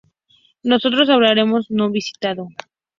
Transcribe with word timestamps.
Nosotros 0.63 1.11
habremos 1.11 1.69
no 1.69 1.91
visitado 1.91 2.47